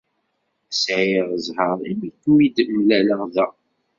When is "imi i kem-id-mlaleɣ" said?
1.91-3.21